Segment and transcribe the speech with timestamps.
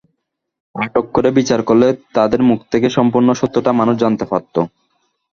[0.75, 4.55] আটক করে বিচার করলে তাদের মুখ থেকে সম্পূর্ণ সত্যটা মানুষ জানতে পারত।